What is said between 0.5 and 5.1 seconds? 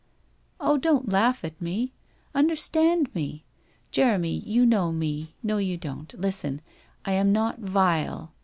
1 Oh, don't laugh at me. Understand me. Jeremy, you know